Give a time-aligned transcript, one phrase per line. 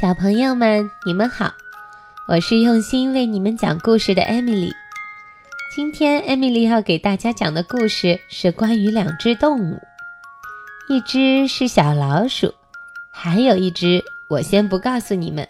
[0.00, 1.52] 小朋友们，你们好，
[2.26, 4.72] 我是用心为你们讲故事的艾米丽。
[5.76, 9.78] 今天艾米丽要给大家讲的故事是关于两只动物，
[10.88, 12.54] 一只是小老鼠，
[13.10, 15.46] 还有一只我先不告诉你们，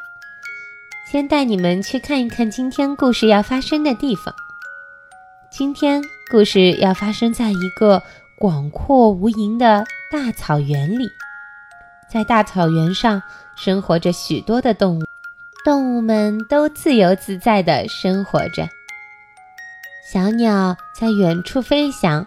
[1.08, 4.34] 先带你们去看一看今天故事要发生的地方。
[5.52, 8.02] 今天故事要发生在一个
[8.40, 11.08] 广阔无垠的大草原里。
[12.12, 13.22] 在大草原上
[13.56, 15.04] 生活着许多的动物，
[15.64, 18.68] 动物们都自由自在地生活着。
[20.12, 22.26] 小鸟在远处飞翔，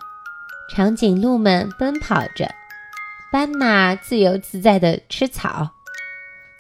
[0.68, 2.50] 长颈鹿们奔跑着，
[3.32, 5.70] 斑马自由自在地吃草。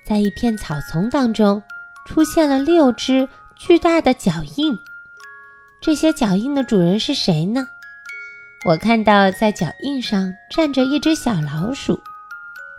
[0.03, 1.63] 在一片草丛当中，
[2.05, 4.77] 出现了六只巨大的脚印。
[5.81, 7.65] 这些脚印的主人是谁呢？
[8.67, 11.99] 我看到在脚印上站着一只小老鼠。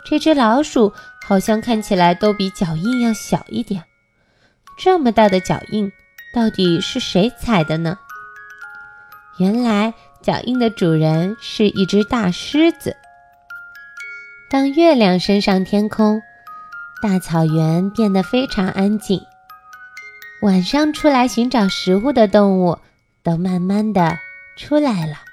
[0.09, 0.93] 这只老鼠
[1.27, 3.83] 好像看起来都比脚印要小一点，
[4.79, 5.91] 这么大的脚印，
[6.33, 7.99] 到底是谁踩的呢？
[9.41, 12.97] 原来脚印的主人是一只大狮子。
[14.49, 16.23] 当月亮升上天空，
[17.03, 19.21] 大草原变得非常安静。
[20.41, 22.79] 晚上出来寻找食物的动物
[23.25, 24.17] 都慢慢的
[24.57, 25.26] 出来了。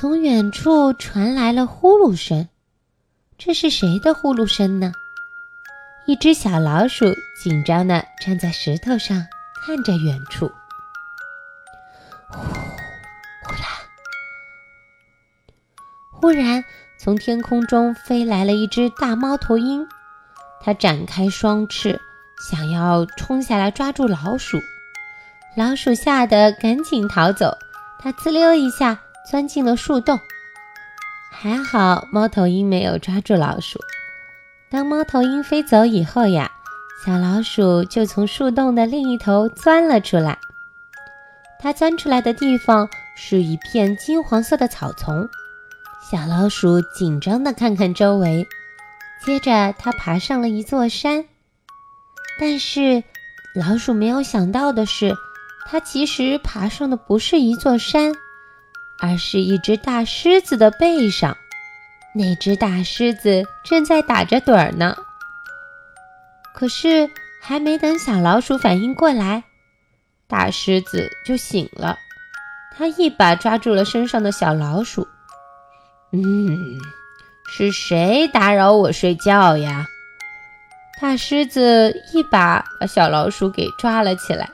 [0.00, 2.48] 从远处传来了呼噜声，
[3.36, 4.94] 这是谁的呼噜声呢？
[6.06, 7.04] 一只小老鼠
[7.44, 9.26] 紧张地站在石头上，
[9.62, 10.50] 看着远处。
[12.30, 12.40] 呼，
[13.42, 13.62] 忽然，
[16.12, 16.64] 忽然
[16.98, 19.86] 从天空中飞来了一只大猫头鹰，
[20.62, 22.00] 它展开双翅，
[22.50, 24.58] 想要冲下来抓住老鼠。
[25.54, 27.54] 老鼠吓得赶紧逃走，
[27.98, 28.98] 它滋溜一下。
[29.28, 30.18] 钻进了树洞，
[31.30, 33.78] 还好猫头鹰没有抓住老鼠。
[34.70, 36.50] 当猫头鹰飞走以后呀，
[37.04, 40.38] 小老鼠就从树洞的另一头钻了出来。
[41.58, 45.28] 它钻出来的地方是一片金黄色的草丛。
[46.10, 48.46] 小老鼠紧张地看看周围，
[49.24, 51.24] 接着它爬上了一座山。
[52.40, 53.04] 但是
[53.54, 55.14] 老鼠没有想到的是，
[55.66, 58.12] 它其实爬上的不是一座山。
[59.00, 61.36] 而是一只大狮子的背上，
[62.14, 64.94] 那只大狮子正在打着盹儿呢。
[66.54, 67.08] 可是
[67.40, 69.44] 还没等小老鼠反应过来，
[70.28, 71.96] 大狮子就醒了。
[72.76, 75.08] 它一把抓住了身上的小老鼠。
[76.12, 76.78] 嗯，
[77.48, 79.86] 是谁打扰我睡觉呀？
[81.00, 84.50] 大狮子一把把小老鼠给抓了起来，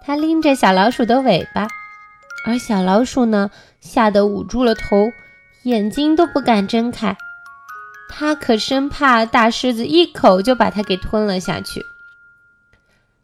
[0.00, 1.68] 它拎着小老鼠的尾巴。
[2.44, 5.10] 而小老鼠呢，吓得捂住了头，
[5.64, 7.16] 眼睛都不敢睁开。
[8.08, 11.84] 它可生怕大狮子一口就把它给吞了下去。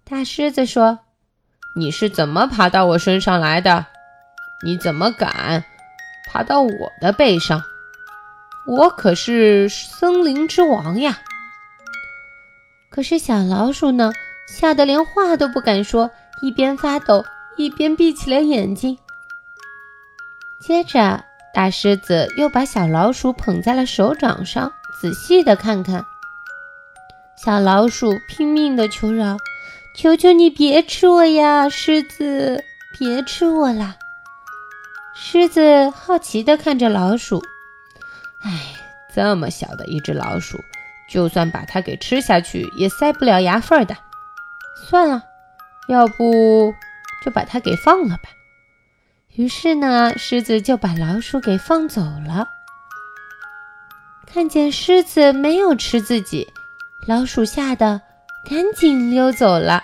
[0.05, 1.01] 大狮子说
[1.75, 3.87] ：“你是怎么爬到我身上来的？
[4.65, 5.65] 你怎么敢
[6.29, 7.63] 爬到我的背上？
[8.67, 11.19] 我可是森林之王呀！”
[12.91, 14.13] 可是小老鼠呢，
[14.47, 16.11] 吓得连话都不敢说，
[16.43, 17.25] 一边发抖，
[17.57, 18.97] 一边闭起了眼睛。
[20.59, 26.05] 接着，大狮子又把小老鼠捧在了手掌上，仔细的看看。
[27.37, 29.37] 小老鼠拼命的求饶
[29.95, 32.65] ：“求求你别吃我呀，狮子，
[32.99, 33.97] 别吃我啦！”
[35.15, 37.43] 狮子好奇的看着老鼠
[38.43, 38.75] ：“哎，
[39.15, 40.59] 这么小的一只老鼠，
[41.11, 43.97] 就算把它给吃下去，也塞不了牙缝的。
[44.89, 45.23] 算了，
[45.89, 46.75] 要不
[47.25, 48.31] 就把它给放了吧。”
[49.37, 52.49] 于是呢，狮子就把老鼠给放走了。
[54.27, 56.49] 看见狮子没有吃自己，
[57.07, 58.01] 老鼠吓得
[58.49, 59.83] 赶紧溜走了。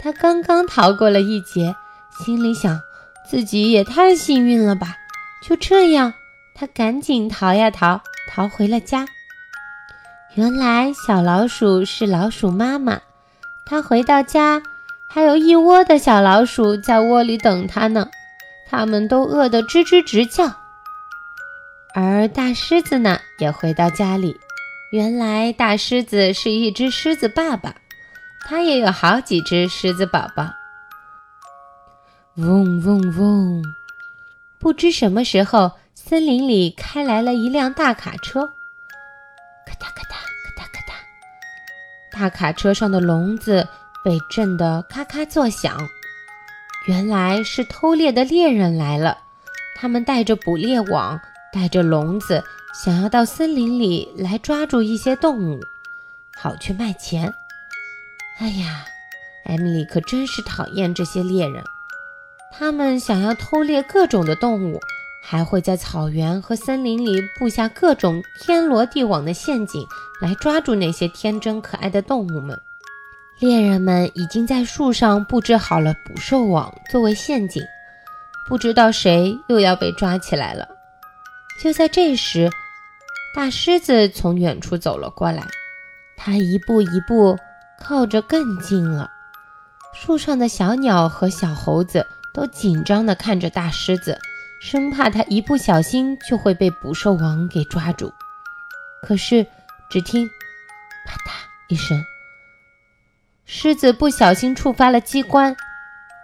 [0.00, 1.76] 它刚刚逃过了一劫，
[2.18, 2.80] 心里想
[3.24, 4.96] 自己也太幸运了吧。
[5.40, 6.12] 就这样，
[6.52, 9.06] 它赶紧逃呀逃，逃回了家。
[10.34, 13.00] 原来小老鼠是老鼠妈妈，
[13.64, 14.60] 它回到家，
[15.06, 18.08] 还有一窝的小老鼠在窝里等它呢。
[18.76, 20.52] 他们都饿得吱吱直叫，
[21.94, 24.36] 而大狮子呢也回到家里。
[24.90, 27.72] 原来大狮子是一只狮子爸爸，
[28.40, 30.48] 它也有好几只狮子宝宝。
[32.34, 33.62] 嗡嗡嗡！
[34.58, 38.44] 不知什么时候，森林里开来了一辆大卡车，
[39.64, 43.68] 咔嗒咔嗒咔嗒咔嗒，大卡车上的笼子
[44.04, 45.78] 被震得咔咔作响。
[46.86, 49.16] 原来是偷猎的猎人来了，
[49.74, 51.18] 他们带着捕猎网，
[51.52, 52.44] 带着笼子，
[52.74, 55.60] 想要到森林里来抓住一些动物，
[56.36, 57.32] 好去卖钱。
[58.38, 58.84] 哎呀，
[59.46, 61.64] 艾米丽可真是讨厌这些猎人，
[62.52, 64.78] 他们想要偷猎各种的动物，
[65.22, 69.86] 还会在草原和森林里布下各种天罗地网的陷阱，
[70.20, 72.60] 来抓住那些天真可爱的动物们。
[73.40, 77.62] 猎人们已经在树上布置好了捕兽网作为陷阱，
[78.48, 80.68] 不知道谁又要被抓起来了。
[81.60, 82.48] 就在这时，
[83.34, 85.44] 大狮子从远处走了过来，
[86.16, 87.36] 它一步一步
[87.80, 89.10] 靠着更近了。
[89.92, 94.18] 树上的小鸟和小猴子都紧张地看着大狮子，
[94.60, 98.12] 生怕它一不小心就会被捕兽网给抓住。
[99.02, 99.44] 可是，
[99.90, 100.26] 只听
[101.04, 101.32] “啪嗒”
[101.68, 102.02] 一声。
[103.46, 105.54] 狮子不小心触发了机关，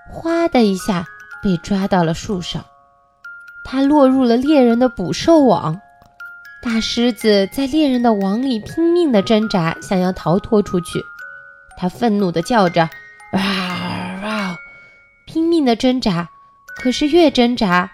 [0.09, 1.07] 哗的一下
[1.43, 2.65] 被抓到了树上，
[3.65, 5.81] 它落入了猎人的捕兽网。
[6.63, 11.03] 大狮子在猎人的网里拼命地挣扎，想要逃脱出去。
[11.77, 12.89] 它愤怒地叫着
[13.33, 13.41] ：“哇
[14.23, 14.57] 哇！”
[15.27, 16.29] 拼命地挣扎，
[16.77, 17.91] 可是越挣扎，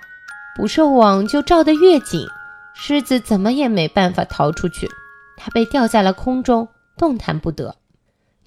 [0.56, 2.26] 捕兽网就罩得越紧，
[2.74, 4.88] 狮子怎么也没办法逃出去。
[5.36, 7.76] 它被吊在了空中，动弹不得。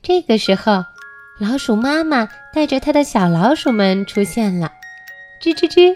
[0.01, 0.85] 这个时候，
[1.39, 4.71] 老鼠妈妈带着它的小老鼠们出现了。
[5.41, 5.95] 吱吱吱，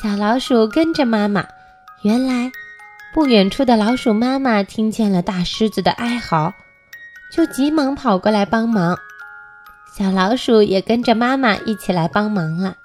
[0.00, 1.46] 小老鼠跟着妈妈。
[2.02, 2.50] 原来，
[3.12, 6.52] 不远处的老鼠妈妈听见了大狮子的哀嚎，
[7.32, 8.96] 就急忙跑过来帮忙。
[9.92, 12.76] 小老鼠也跟着妈妈一起来帮忙了。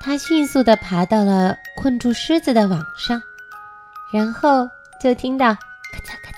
[0.00, 3.22] 它迅速地爬到了困住狮子的网上，
[4.12, 4.68] 然后
[5.00, 6.31] 就听到咔嚓咔。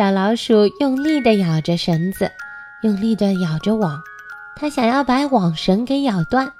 [0.00, 2.32] 小老鼠用力地咬着绳子，
[2.80, 4.02] 用力地咬着网，
[4.56, 6.54] 它想要把网绳给咬断，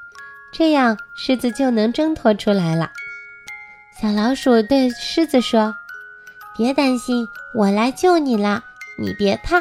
[0.53, 2.91] 这样狮子就能挣脱出来了。
[3.99, 5.75] 小老鼠对狮子说
[6.55, 8.63] ：“别担心，我来救你了，
[8.99, 9.57] 你别怕。”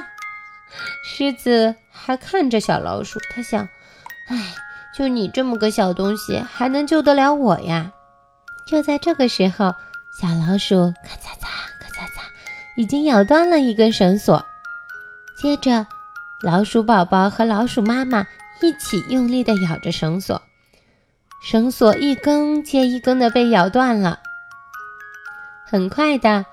[1.01, 3.69] 狮子还看着小老鼠，它想
[4.27, 4.55] ：“哎，
[4.93, 7.93] 就你这么个小东西，还能救得了我呀？”
[8.67, 9.73] 就在这个时候，
[10.19, 11.28] 小老鼠咔嚓。
[12.79, 14.41] 已经咬断了一根绳索，
[15.37, 15.85] 接着，
[16.41, 18.25] 老鼠宝宝和老鼠妈妈
[18.61, 20.41] 一起用力地咬着绳索，
[21.43, 24.19] 绳索一根接一根的被咬断了。
[25.65, 26.45] 很快的，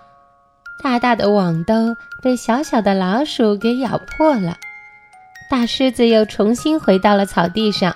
[0.82, 4.56] 大大的网兜被小小的老鼠给咬破了，
[5.48, 7.94] 大狮子又重新回到了草地上。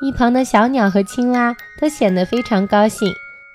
[0.00, 3.12] 一旁的小鸟和青蛙都显得非常高兴。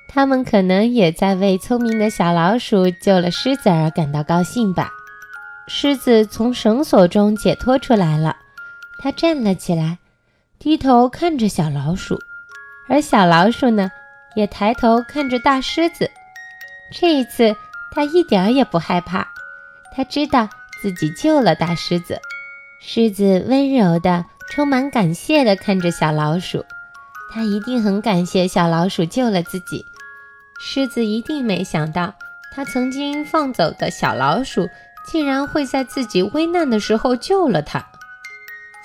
[0.07, 4.89] 他们可能也在为聪明的小老鼠救了狮子而感到高兴吧。
[5.67, 8.35] 狮子从绳索中解脱出来了，
[8.99, 9.97] 它站了起来，
[10.57, 12.17] 低头看着小老鼠，
[12.87, 13.91] 而小老鼠呢，
[14.35, 16.09] 也抬头看着大狮子。
[16.93, 17.53] 这一次，
[17.91, 19.27] 它一点也不害怕，
[19.93, 20.47] 它知道
[20.81, 22.17] 自己救了大狮子。
[22.79, 26.63] 狮子温柔的、充满感谢的看着小老鼠，
[27.33, 29.85] 它一定很感谢小老鼠救了自己。
[30.59, 32.13] 狮子一定没想到，
[32.53, 34.67] 他曾经放走的小老鼠，
[35.05, 37.85] 竟然会在自己危难的时候救了他。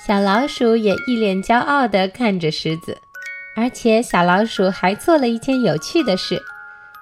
[0.07, 2.99] 小老鼠也一脸骄傲地看着狮子，
[3.57, 6.43] 而且小老鼠还做了一件有趣的事，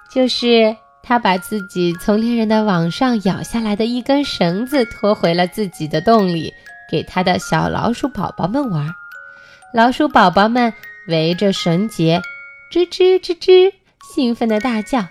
[0.09, 6.53] 就是它把自己从猎人的网上咬下来的一根绳子拖回了自己的洞里，
[6.89, 8.87] 给它的小老鼠宝宝们玩。
[9.73, 10.71] 老鼠宝宝们
[11.07, 12.21] 围着绳结，
[12.71, 13.73] 吱吱吱吱。
[14.13, 15.07] 兴奋的大叫，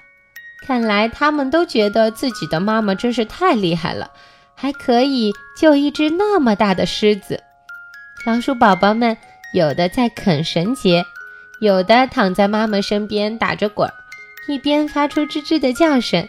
[0.66, 4.11] 看来他们都觉得自己的妈妈真是太厉害了，
[4.54, 7.42] 还可以救一只那么大的狮子。
[8.26, 9.16] 老鼠宝宝们
[9.54, 11.02] 有的在啃绳结，
[11.62, 13.95] 有的躺在妈妈身边打着滚儿，
[14.47, 16.28] 一边发出吱吱的叫声。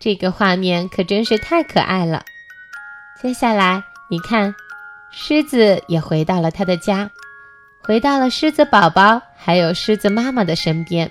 [0.00, 2.24] 这个画面可真是太可爱了。
[3.22, 4.54] 接下来，你看，
[5.12, 7.10] 狮子也回到了它的家，
[7.80, 11.08] 回到了狮子宝宝还有狮子妈妈的身边。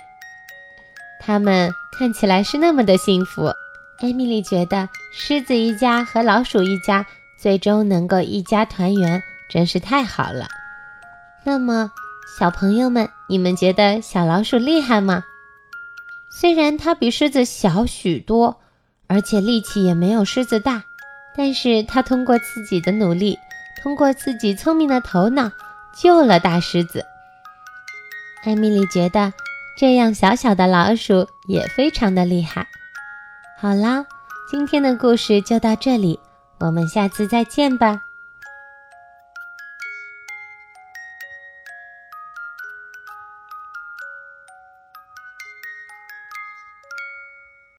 [1.19, 3.51] 他们看起来是那么的幸福，
[3.99, 7.05] 艾米丽觉得狮子一家和老鼠一家
[7.37, 10.47] 最终能够一家团圆，真是太好了。
[11.43, 11.91] 那么，
[12.39, 15.23] 小朋友们，你们觉得小老鼠厉害吗？
[16.29, 18.61] 虽然它比狮子小许多，
[19.07, 20.83] 而且力气也没有狮子大，
[21.35, 23.37] 但是它通过自己的努力，
[23.81, 25.51] 通过自己聪明的头脑，
[25.99, 27.03] 救了大狮子。
[28.43, 29.33] 艾米丽觉得。
[29.77, 32.67] 这样小小的老鼠也非常的厉害。
[33.59, 34.05] 好啦，
[34.49, 36.19] 今天的故事就到这里，
[36.57, 38.06] 我们下次再见吧。